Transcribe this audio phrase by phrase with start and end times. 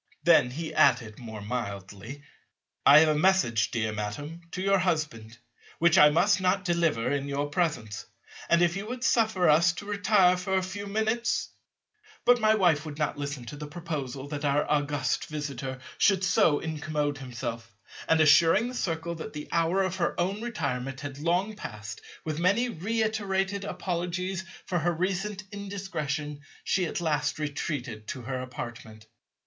[0.23, 2.23] Then he added more mildly,
[2.87, 5.37] "I have a message, dear Madam, to your husband,
[5.77, 8.07] which I must not deliver in your presence;
[8.49, 11.49] and, if you would suffer us to retire for a few minutes—"
[12.25, 16.57] But my wife would not listen to the proposal that our august Visitor should so
[16.59, 17.77] incommode himself,
[18.07, 22.39] and assuring the Circle that the hour of her own retirement had long passed, with
[22.39, 29.05] many reiterated apologies for her recent indiscretion, she at last retreated to her apartment.